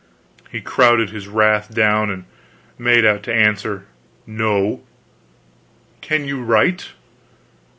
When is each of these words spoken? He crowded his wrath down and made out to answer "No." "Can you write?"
He 0.51 0.61
crowded 0.61 1.11
his 1.11 1.27
wrath 1.27 1.71
down 1.75 2.09
and 2.09 2.25
made 2.75 3.05
out 3.05 3.21
to 3.21 3.31
answer 3.35 3.85
"No." 4.25 4.81
"Can 6.01 6.27
you 6.27 6.41
write?" 6.41 6.93